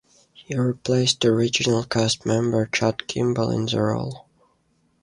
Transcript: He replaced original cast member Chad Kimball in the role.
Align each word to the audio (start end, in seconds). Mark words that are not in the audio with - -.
He 0.33 0.55
replaced 0.57 1.23
original 1.25 1.83
cast 1.83 2.25
member 2.25 2.65
Chad 2.65 3.05
Kimball 3.05 3.51
in 3.51 3.67
the 3.67 3.79
role. 3.83 4.25